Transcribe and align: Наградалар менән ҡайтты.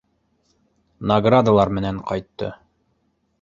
Наградалар 1.11 1.73
менән 1.79 2.01
ҡайтты. 2.09 2.51